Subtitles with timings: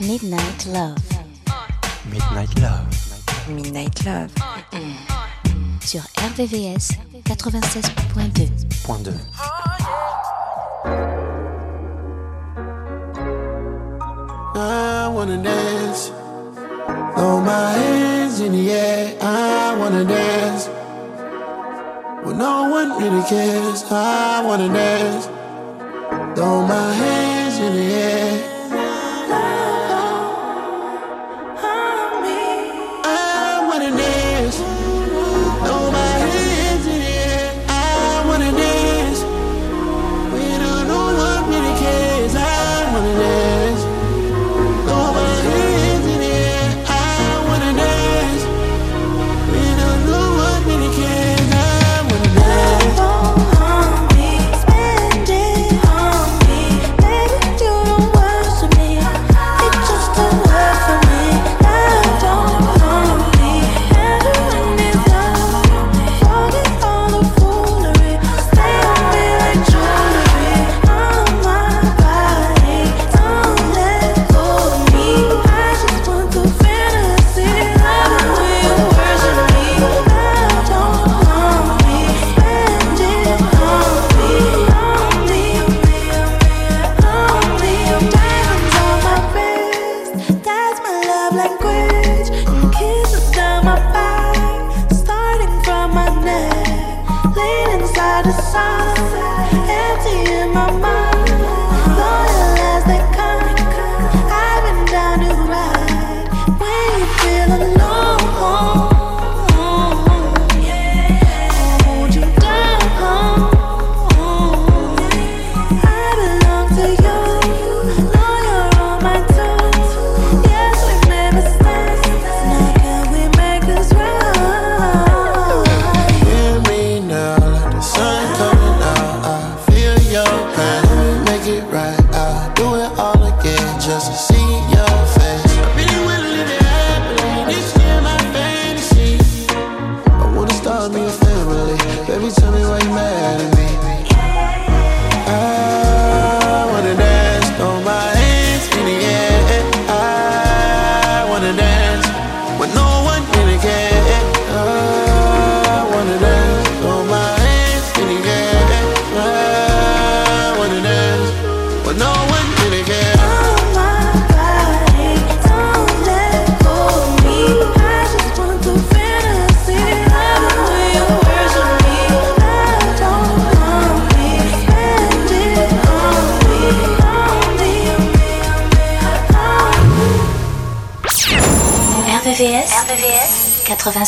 [0.00, 0.98] Midnight Love.
[2.04, 2.86] Midnight Love.
[3.48, 4.30] Midnight Love.
[5.80, 6.88] Sur RVVS
[7.24, 9.12] 96.2.
[14.54, 16.10] I wanna dance.
[20.68, 20.71] Throw
[22.34, 25.26] No one really cares, I wanna dance.
[26.34, 28.31] Throw my hands in the air.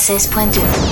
[0.04, 0.83] 96.2.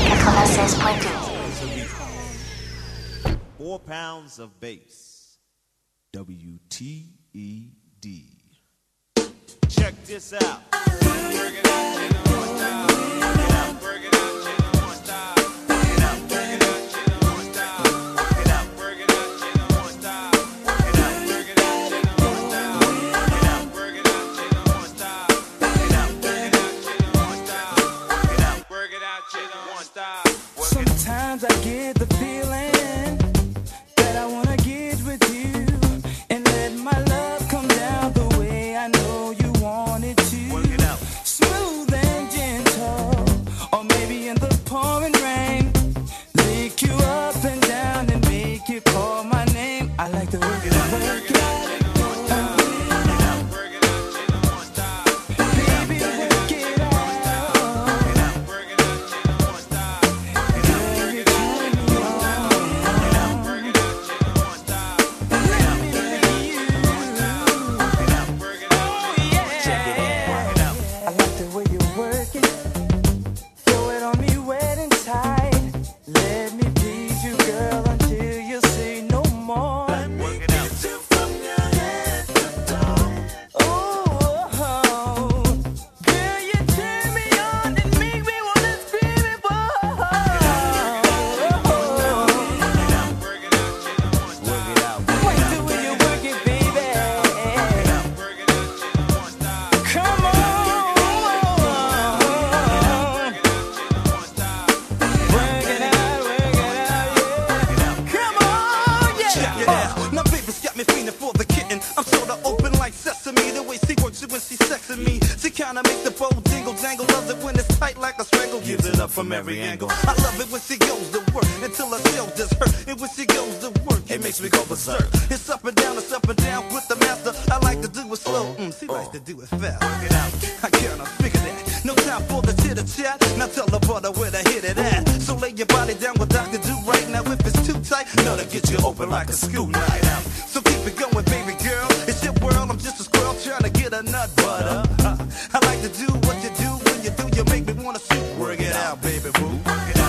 [145.55, 148.39] I like to do what you do when you do, you make me wanna shoot.
[148.39, 150.02] Work it out, baby boo.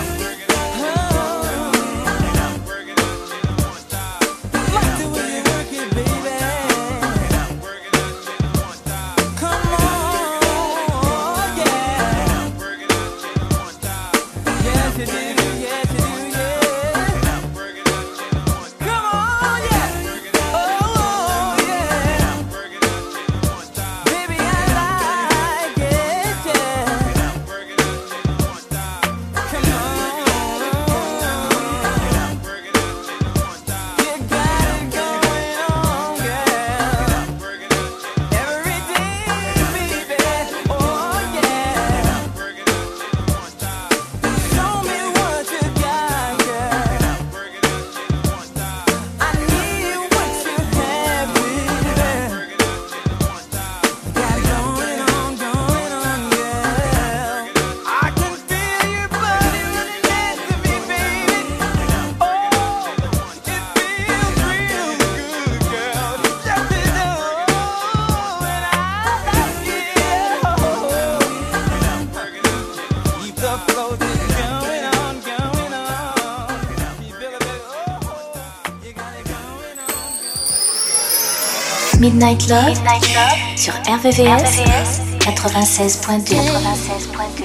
[82.14, 82.66] On.
[82.66, 86.36] Midnight Love, sur RVVS, 96.2.
[86.36, 87.44] 96.2.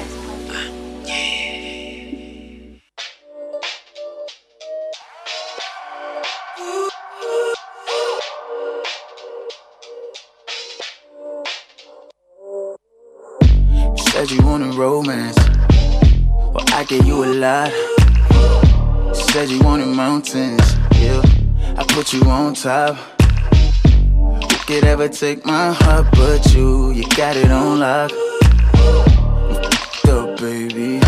[13.97, 15.37] Said you wanted romance.
[16.53, 17.73] Well, I gave you a lot.
[19.15, 20.76] Said you wanted mountains.
[21.00, 21.23] Yeah,
[21.76, 23.18] I put you on top.
[24.69, 26.91] Could ever take my heart but you?
[26.91, 28.12] You got it on lock.
[30.06, 31.00] Up, baby.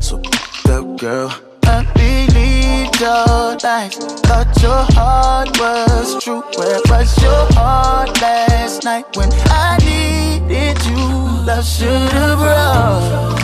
[0.00, 0.20] So
[0.68, 1.34] up, girl.
[1.64, 3.96] I believed your lies.
[4.20, 6.42] Thought your heart was true.
[6.58, 11.46] Where was your heart last night when I needed you?
[11.46, 13.40] Love should have brought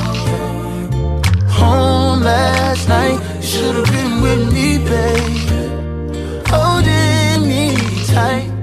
[1.48, 3.18] home last night.
[3.36, 6.46] You should have been with me, babe.
[6.46, 7.74] Holding me
[8.04, 8.53] tight.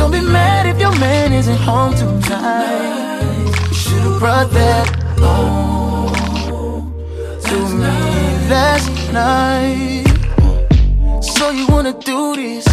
[0.00, 3.44] Don't be mad if your man isn't home tonight.
[3.68, 4.86] You should have brought that
[5.18, 6.94] home
[7.44, 10.06] to me last night.
[11.20, 12.66] So you wanna do this?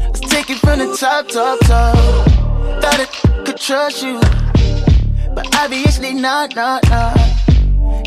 [0.00, 1.96] Let's take it from the top, top, top.
[2.82, 3.10] Thought it
[3.46, 4.18] could trust you,
[5.36, 7.16] but obviously not, not, not.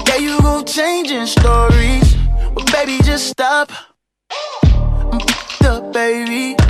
[0.06, 2.18] Yeah, you go changing stories.
[2.54, 3.72] Well, baby, just stop.
[5.14, 5.22] I'm
[5.66, 6.67] up, baby.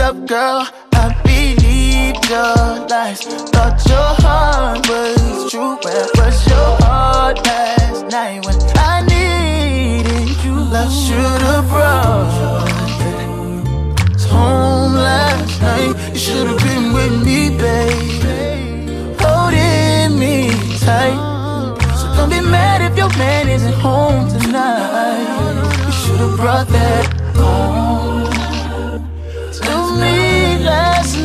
[0.00, 0.66] Up, girl.
[0.94, 3.20] I believed your lies.
[3.52, 5.76] Thought your heart was true.
[5.84, 10.54] Where was your heart last night when I needed you?
[10.54, 12.32] Love should have brought
[14.16, 15.94] us home last night.
[16.14, 19.20] You should have been with me, babe.
[19.20, 20.48] Holding me
[20.80, 21.20] tight.
[21.98, 25.84] So don't be mad if your man isn't home tonight.
[25.84, 27.04] You should have brought that
[27.36, 28.19] home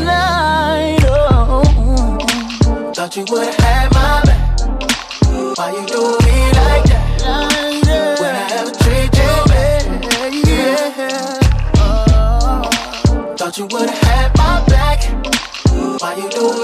[0.06, 1.00] night.
[1.08, 1.64] Oh,
[2.94, 4.60] thought you would have my back.
[5.58, 7.04] Why you do me like that?
[8.20, 9.84] When I ever treat you bad,
[10.48, 11.40] yeah.
[11.78, 15.00] Oh, thought you would have my back.
[16.02, 16.55] Why you do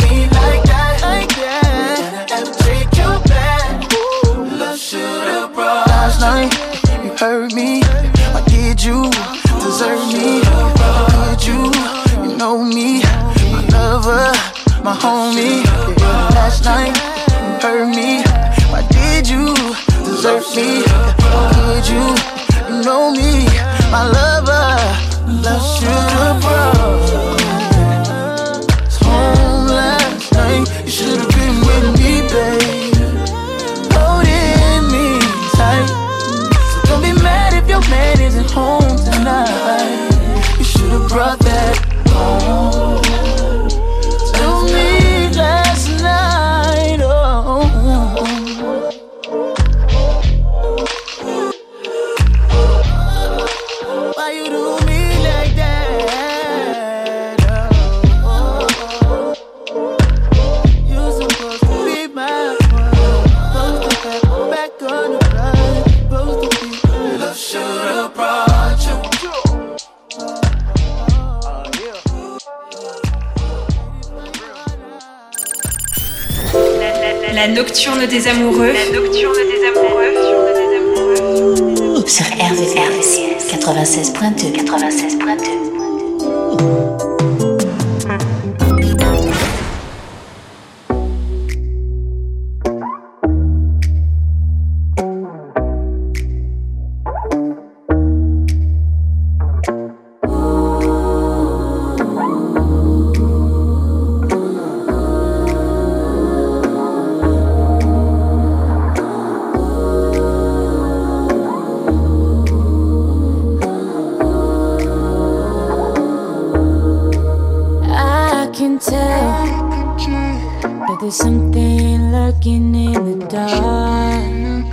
[121.12, 124.72] There's something lurking in the dark.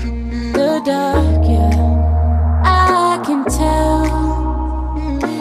[0.52, 2.62] The dark, yeah.
[2.64, 4.04] I can tell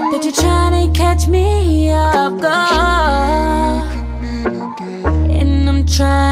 [0.10, 3.84] that you're trying to catch me up guard.
[5.30, 6.27] And I'm trying.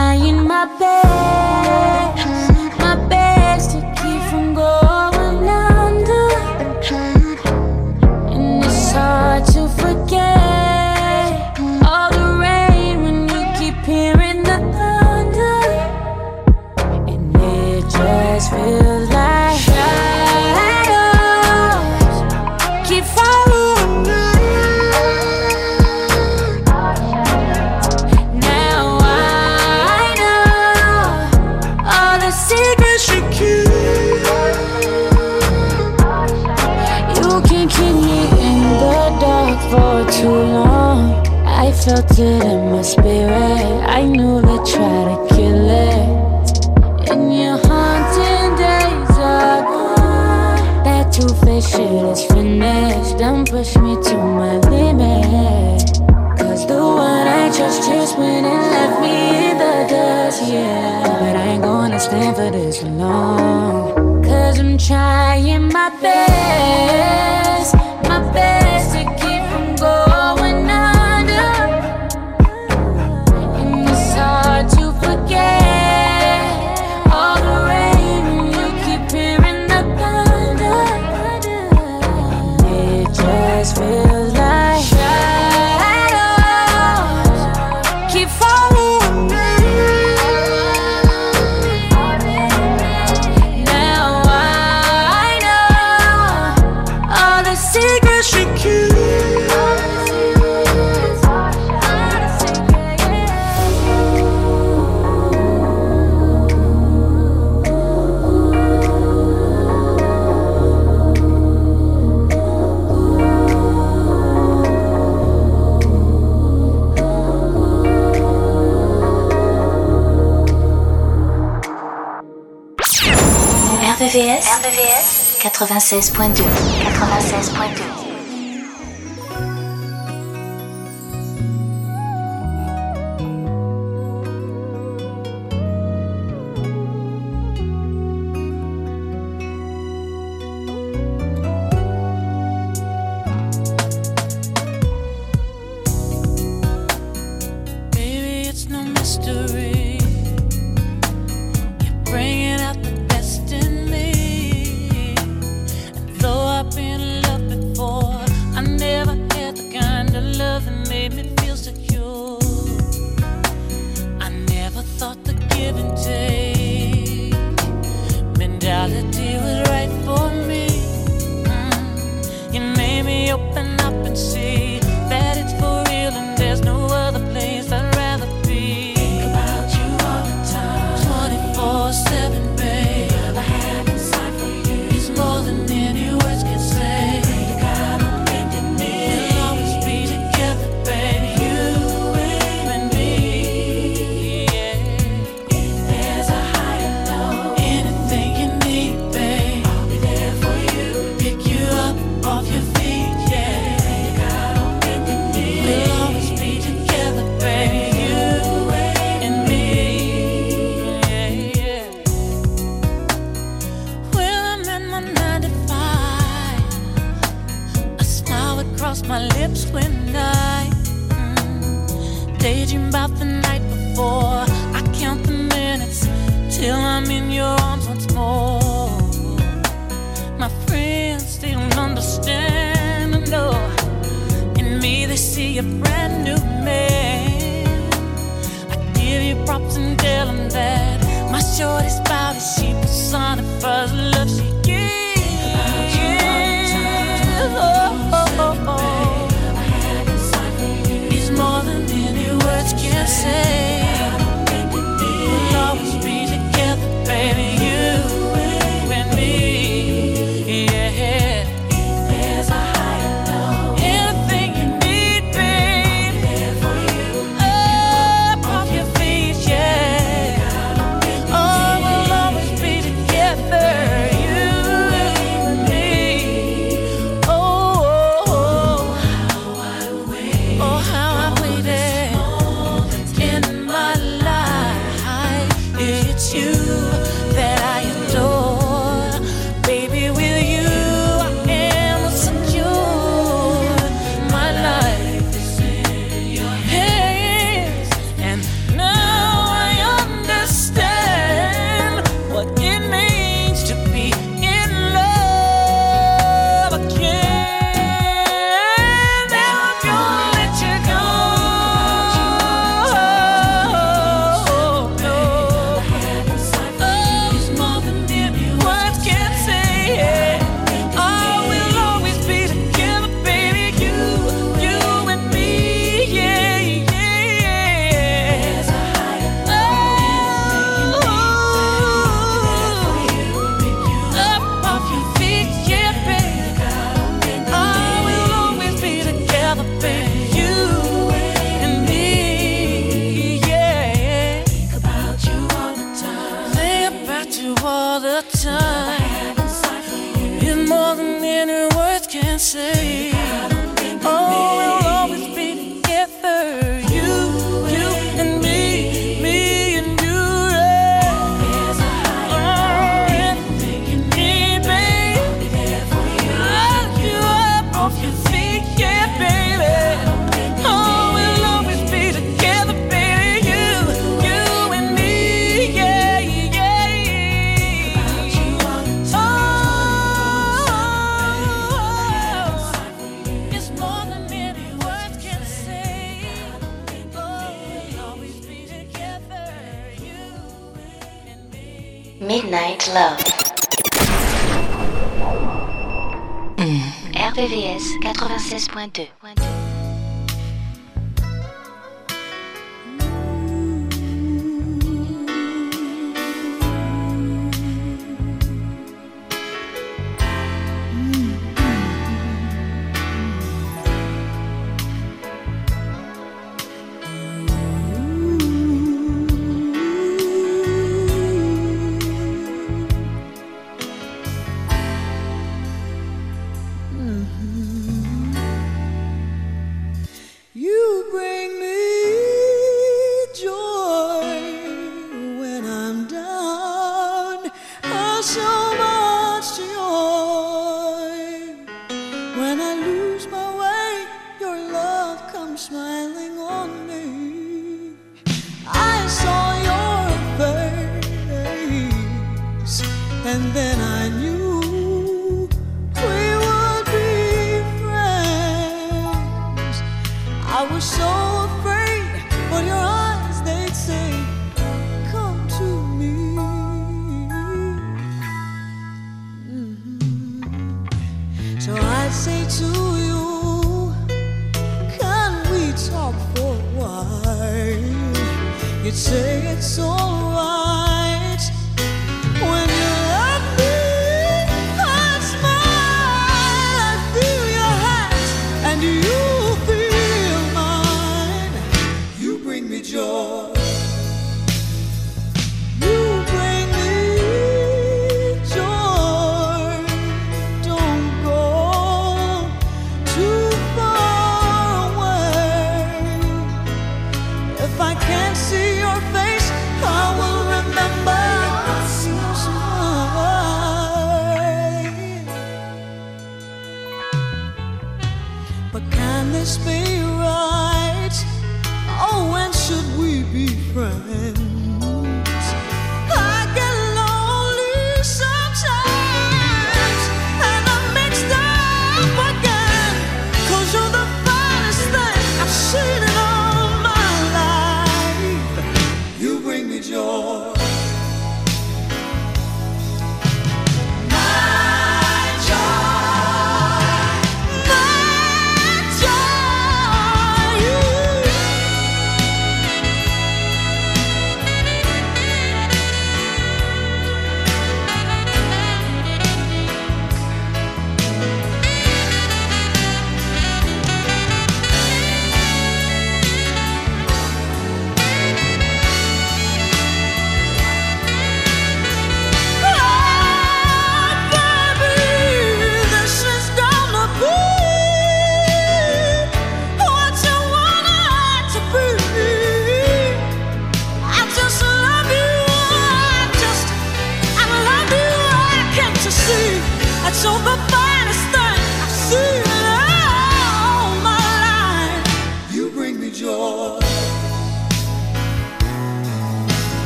[125.56, 126.44] 96.2.
[126.44, 127.95] 96.2.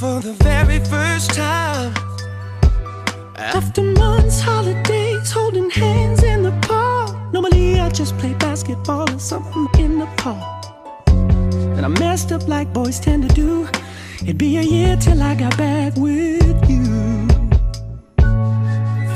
[0.00, 1.92] for the very first time.
[3.36, 7.14] After months, holidays, holding hands in the park.
[7.34, 10.64] Normally, I just play basketball or something in the park.
[11.76, 13.68] And I messed up like boys tend to do.
[14.22, 17.28] It'd be a year till I got back with you.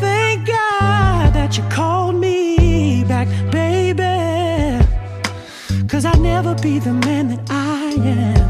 [0.05, 4.85] Thank God that you called me back, baby.
[5.89, 8.44] Cause I'd never be the man that I am.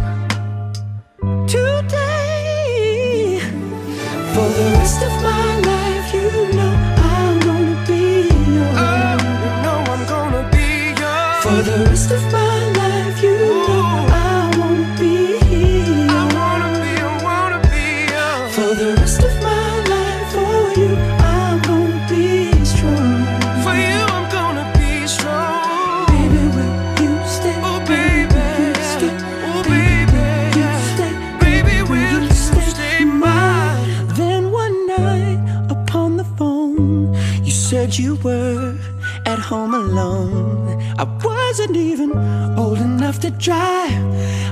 [41.57, 42.11] wasn't even
[42.59, 43.87] old enough to try.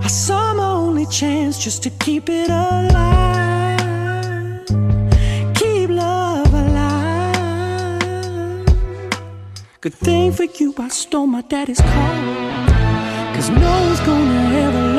[0.05, 3.81] I saw my only chance just to keep it alive.
[5.57, 7.35] Keep love alive.
[9.81, 12.15] Good thing for you, I stole my daddy's car.
[13.35, 14.92] Cause no one's gonna ever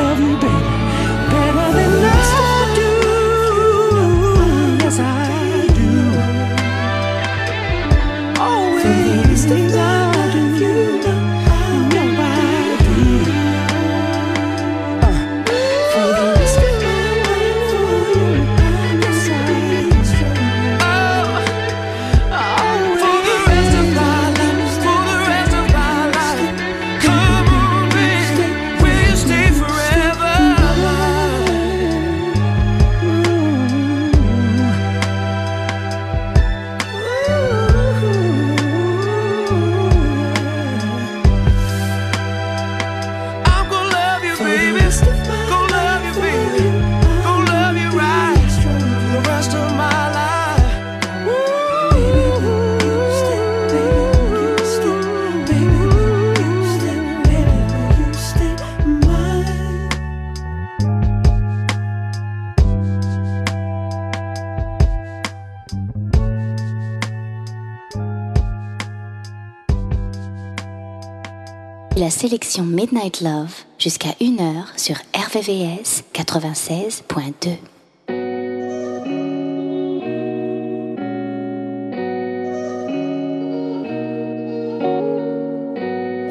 [72.23, 77.57] sélection Midnight Love jusqu'à 1h sur RVVS 96.2.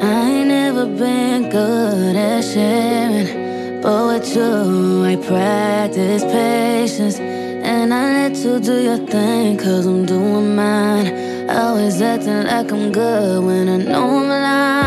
[0.01, 7.19] I ain't never been good at sharing, but with you, I practice patience.
[7.19, 11.49] And I let you do your thing, cause I'm doing mine.
[11.51, 14.82] Always acting like I'm good when I know I'm lying.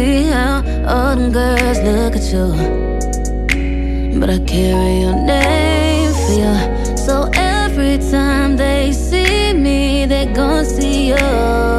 [0.00, 2.46] See how all them girls look at you,
[4.18, 6.96] but I carry your name for you.
[6.96, 11.69] So every time they see me, they gon' see you.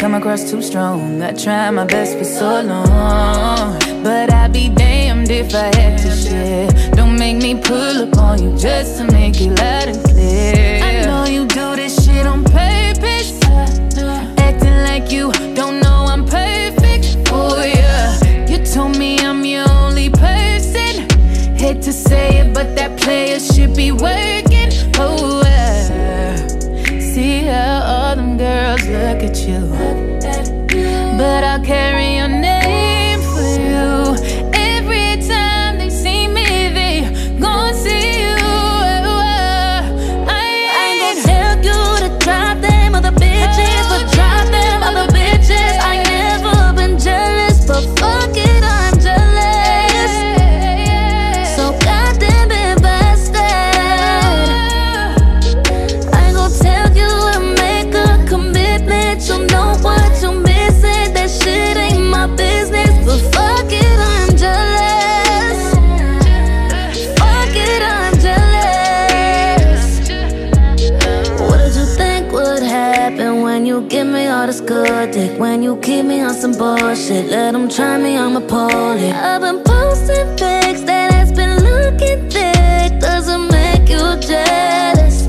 [0.00, 1.20] Come across too strong.
[1.20, 3.78] I tried my best for so long.
[4.02, 6.70] But I'd be damned if I had to share.
[6.92, 10.82] Don't make me pull up on you just to make it loud and clear.
[10.82, 13.38] I know you do this shit on purpose.
[14.38, 17.18] Acting like you don't know I'm perfect.
[17.30, 18.46] Oh, yeah.
[18.46, 21.10] You told me I'm your only person.
[21.58, 24.70] Hate to say it, but that player should be working.
[24.96, 26.46] Oh, yeah.
[26.98, 29.79] See how all them girls look at you.
[31.40, 31.99] But I'll carry
[75.62, 78.40] You keep me on some bullshit, let them try me, I'ma.
[78.40, 82.98] I've been posting pics that has been looking thick.
[82.98, 85.26] Doesn't make you jealous.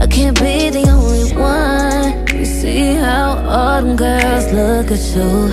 [0.00, 2.26] I can't be the only one.
[2.28, 5.50] You see how all them girls look at you.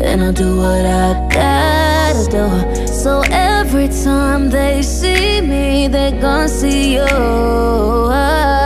[0.00, 2.86] And I'll do what I gotta do.
[2.86, 8.65] So every time they see me, they gon' see you.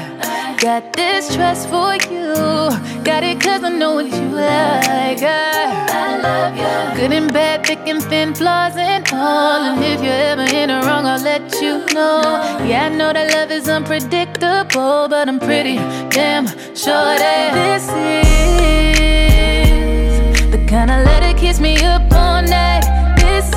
[0.61, 2.35] got this trust for you.
[3.03, 5.23] Got it cause I know what you like.
[5.23, 7.01] I, I love you.
[7.01, 9.63] Good and bad, thick and thin, flaws and all.
[9.63, 12.21] And if you're ever in the wrong, I'll let you know.
[12.63, 15.77] Yeah, I know that love is unpredictable, but I'm pretty
[16.09, 16.45] damn
[16.75, 17.89] sure that this
[20.21, 22.83] is the kind of let it kiss me up all night.
[23.17, 23.51] This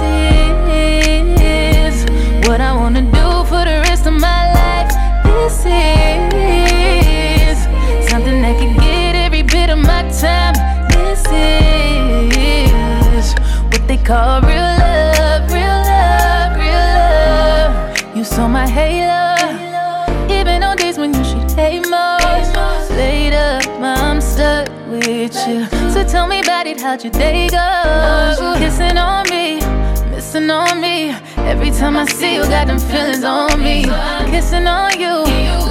[0.73, 2.05] is
[2.49, 4.91] what I wanna do for the rest of my life.
[5.25, 5.94] This is
[10.25, 10.55] time.
[10.95, 11.23] This
[13.21, 13.27] is
[13.71, 18.17] what they call real love, real love, real love.
[18.17, 19.23] You saw my halo,
[20.39, 22.23] even on days when you should hate most.
[23.35, 25.67] Up, I'm stuck with you.
[25.93, 28.55] So tell me about it, how'd your day go?
[28.59, 29.59] Kissing on me,
[30.11, 31.11] missing on me.
[31.53, 33.85] Every time I see you, got them feelings on me.
[34.31, 35.15] Kissing on you,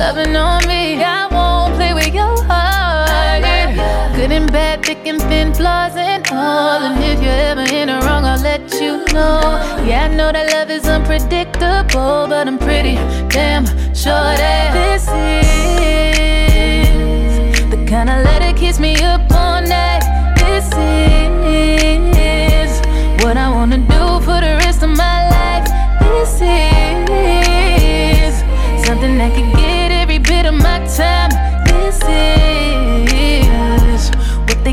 [0.01, 1.01] loving on me.
[1.01, 2.72] I won't play with your heart.
[4.23, 6.81] Good and picking thin, flaws and all.
[6.81, 9.41] And if you're ever in the wrong, I'll let you know.
[9.85, 12.95] Yeah, I know that love is unpredictable, but I'm pretty
[13.27, 15.52] damn sure that this is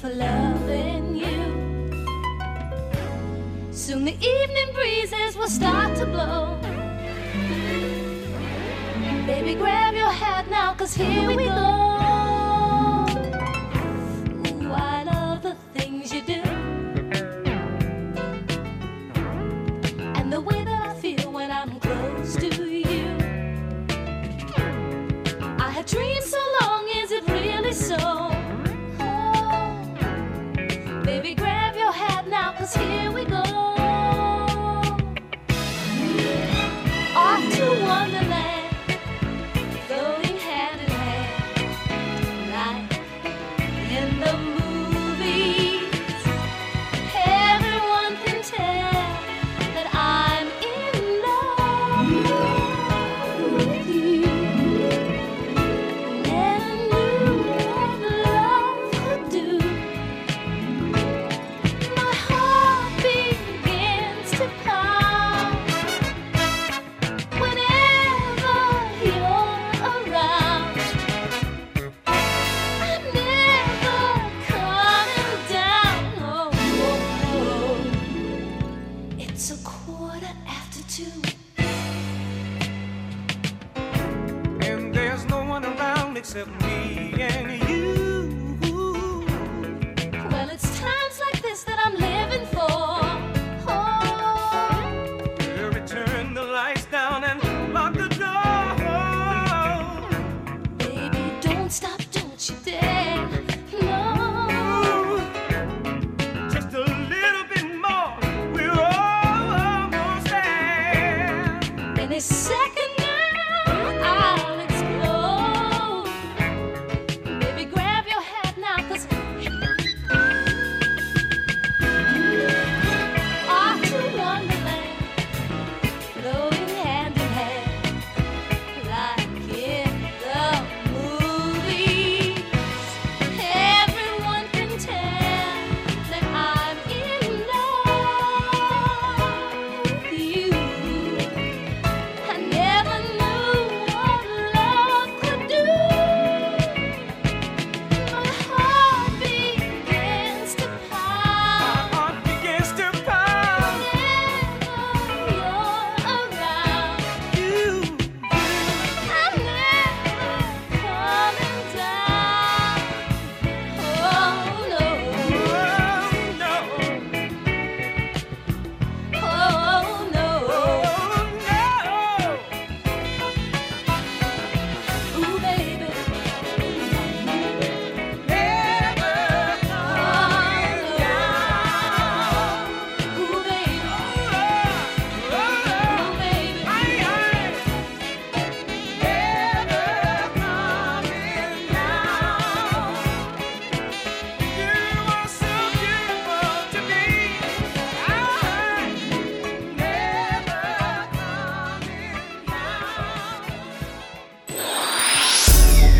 [0.00, 1.40] for loving you.
[3.70, 6.56] Soon the evening breezes will start to blow.
[9.26, 11.69] Baby, grab your hat now, cause here we go.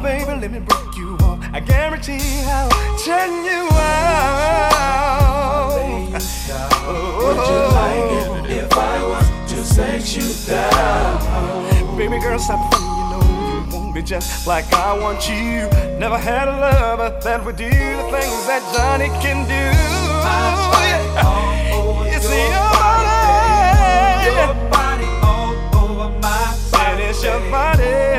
[0.00, 1.38] on, baby, let me break you off.
[1.52, 4.90] I guarantee I'll turn you out.
[6.12, 11.96] Would you like it if I was to set you down?
[11.96, 15.68] Baby girl, stop funny, you know you want me just like I want you.
[15.98, 19.52] Never had a lover that would do the things that Johnny can do.
[20.80, 22.16] Yeah.
[22.16, 23.10] It's your body.
[24.26, 25.52] Your body all
[25.84, 26.84] over my body.
[26.84, 28.09] And it's your body.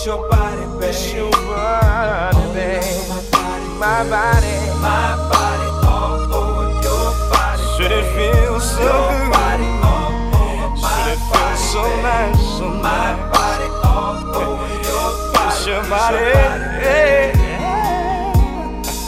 [0.00, 0.90] It's your body, babe.
[0.90, 2.84] It's your body, babe.
[3.10, 7.62] My body, my body, my body all over your body.
[7.76, 9.32] Should it feel so Your good?
[9.34, 12.02] body all over my Should it feel body, so babe.
[12.06, 13.18] nice, so My nice?
[13.34, 15.50] body all over your body.
[15.50, 16.18] It's your body.
[16.78, 17.32] Hey.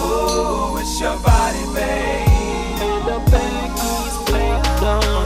[0.01, 2.83] Oh, it's your body, babe.
[2.83, 5.23] And the back is playing down.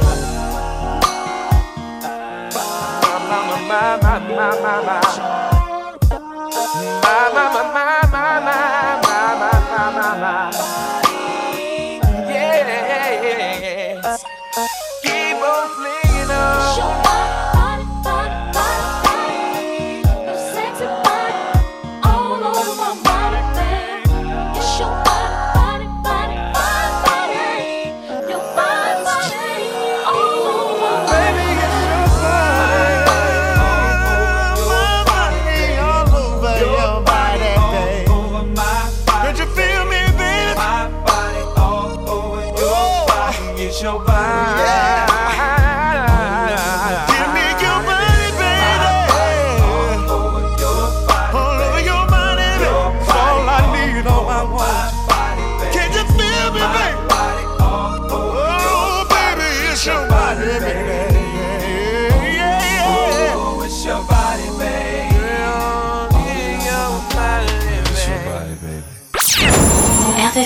[2.53, 5.01] My, my, my, my, my, my, my.
[5.01, 5.44] My,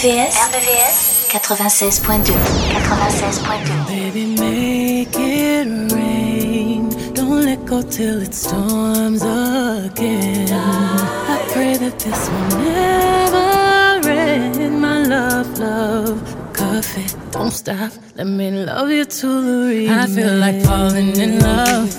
[0.09, 6.89] RVVS, RVVS 96.2 96.2 Baby, make it rain.
[7.13, 10.49] Don't let go till it storms again.
[10.51, 14.81] I pray that this will never end.
[14.81, 16.23] My love, love,
[16.55, 17.93] coffee, don't stop.
[18.15, 19.91] Let me love you to the remix.
[19.91, 21.93] I feel like falling in love.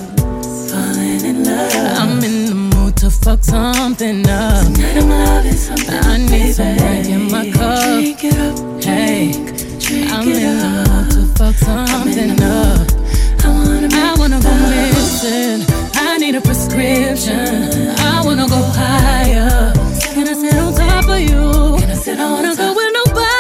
[0.72, 1.99] Falling in love.
[1.99, 2.38] I'm in
[3.22, 4.65] fuck something up.
[4.65, 5.95] Tonight I'm loving something.
[5.95, 7.84] I need some drink in my cup.
[7.84, 9.32] Drink it up, hey,
[9.80, 12.88] drink I'm it in the mood to fuck something up.
[13.43, 15.65] I wanna, I wanna go missing.
[15.95, 17.89] I need a prescription.
[17.99, 19.74] I wanna go higher.
[20.13, 21.80] Can I sit on top of you?
[21.80, 23.38] Can I, sit I wanna go with nobody.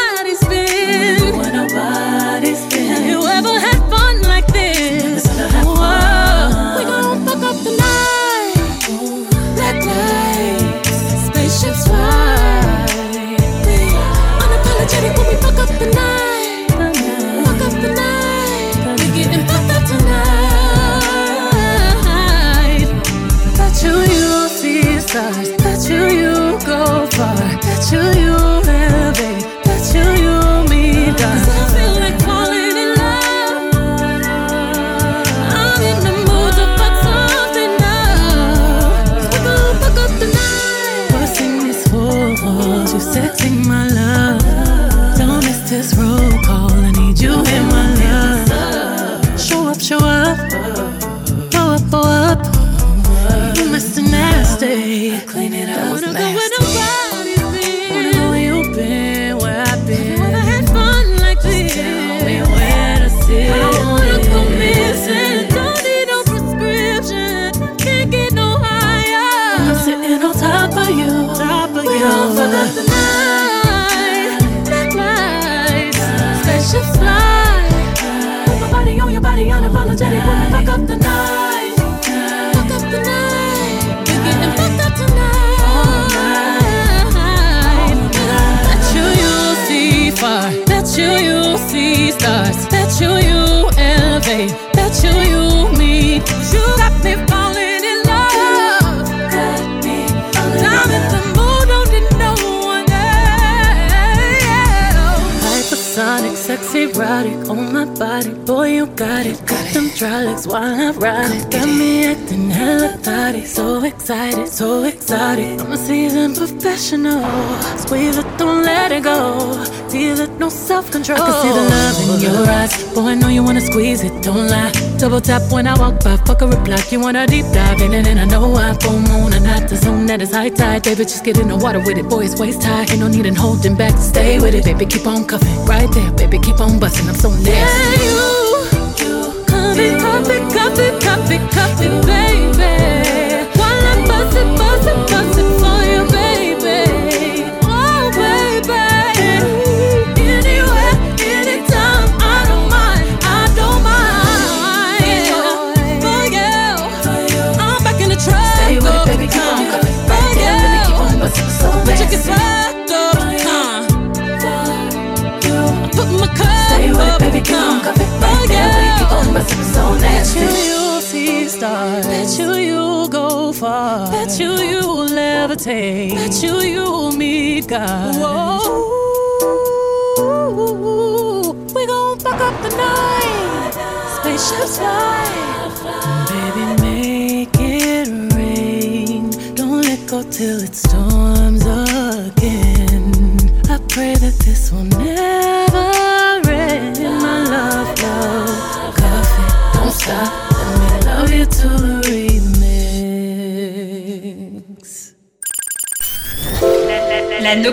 [116.89, 119.63] Squeeze it, don't let it go.
[119.91, 121.21] Feel it, no self control.
[121.21, 121.69] I can see the oh.
[121.69, 122.93] love in your eyes.
[122.95, 124.71] Boy, I know you wanna squeeze it, don't lie.
[124.97, 126.81] Double tap when I walk by, fuck a reply.
[126.89, 129.75] You wanna deep dive in it, and I know I full moon and not the
[129.75, 130.81] zone that is high tide.
[130.81, 132.87] Baby, just get in the water with it, boy, it's waist high.
[132.89, 135.65] Ain't no need in holding back, stay with it, baby, keep on cuffing.
[135.67, 137.51] Right there, baby, keep on busting, I'm so nasty.
[137.51, 138.65] Yeah, you,
[139.05, 142.78] you, cuff it, cuff it, cuff it, cuff it, cuff it, baby.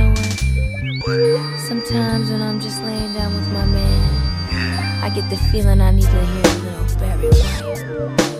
[0.00, 1.58] know what?
[1.60, 6.04] Sometimes when I'm just laying down with my man, I get the feeling I need
[6.04, 8.39] to hear a little Barry White.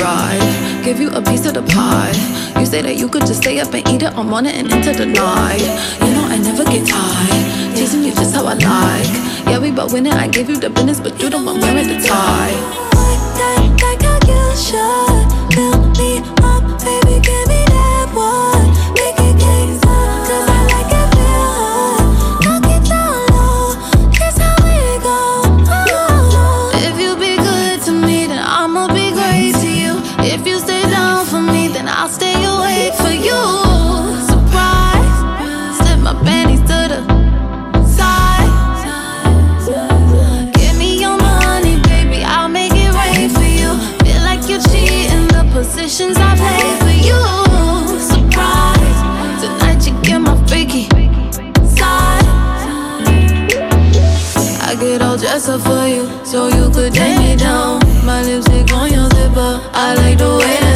[0.00, 2.12] ride, give you a piece of the pie.
[2.58, 4.92] You say that you could just stay up and eat it all morning and into
[4.92, 5.60] the night.
[6.00, 9.08] You know I never get tired, teasing you just how I like.
[9.46, 12.00] Yeah, we both winning, I give you the business, but you the one wearing the
[12.06, 12.54] tie.
[12.96, 15.38] Like, like how you should
[15.98, 16.47] me
[55.58, 57.80] for you, so you could take me down.
[58.04, 60.67] My lipstick on your zipper, I like the way